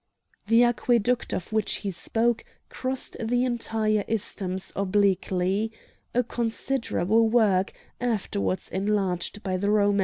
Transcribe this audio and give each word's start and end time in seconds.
The 0.47 0.63
aqueduct 0.63 1.31
of 1.31 1.53
which 1.53 1.75
he 1.85 1.91
spoke 1.91 2.43
crossed 2.69 3.17
the 3.23 3.45
entire 3.45 4.03
isthmus 4.07 4.73
obliquely,—a 4.75 6.23
considerable 6.23 7.29
work, 7.29 7.71
afterwards 7.99 8.67
enlarged 8.71 9.43
by 9.43 9.57
the 9.57 9.69
Romans. 9.69 9.99